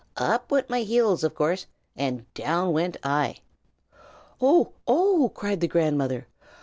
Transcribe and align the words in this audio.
Up 0.17 0.49
went 0.49 0.67
my 0.67 0.79
heels, 0.79 1.23
of 1.23 1.35
course, 1.35 1.67
and 1.95 2.25
down 2.33 2.73
went 2.73 2.97
I." 3.03 3.35
"Oh, 4.41 4.71
oh!" 4.87 5.31
cried 5.35 5.61
the 5.61 5.67
grandmother. 5.67 6.25